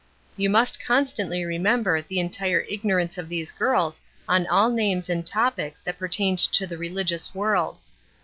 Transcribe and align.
You 0.35 0.49
must 0.49 0.83
constantly 0.83 1.45
remember 1.45 2.01
the 2.01 2.19
entire 2.19 2.65
ignorance 2.67 3.19
of 3.19 3.29
these 3.29 3.51
girls 3.51 4.01
on 4.27 4.47
all 4.47 4.71
names 4.71 5.11
and 5.11 5.23
topics 5.23 5.79
that 5.83 5.99
pertained 5.99 6.39
to 6.39 6.65
the 6.65 6.79
religious 6.79 7.35
world. 7.35 7.77